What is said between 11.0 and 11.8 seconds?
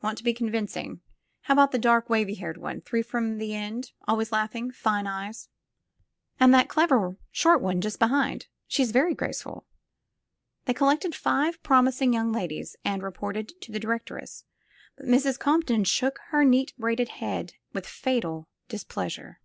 five